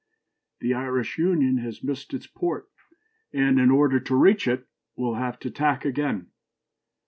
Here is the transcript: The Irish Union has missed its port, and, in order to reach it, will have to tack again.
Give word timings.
The 0.61 0.73
Irish 0.73 1.19
Union 1.19 1.57
has 1.57 1.83
missed 1.83 2.11
its 2.15 2.25
port, 2.25 2.67
and, 3.31 3.59
in 3.59 3.69
order 3.69 3.99
to 3.99 4.15
reach 4.15 4.47
it, 4.47 4.67
will 4.95 5.13
have 5.13 5.37
to 5.41 5.51
tack 5.51 5.85
again. 5.85 6.31